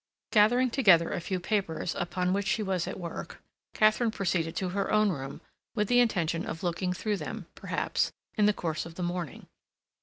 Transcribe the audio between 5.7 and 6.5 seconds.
with the intention